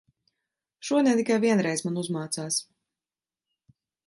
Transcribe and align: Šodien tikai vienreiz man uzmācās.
Šodien 0.87 1.21
tikai 1.23 1.37
vienreiz 1.43 1.83
man 1.89 2.01
uzmācās. 2.05 2.59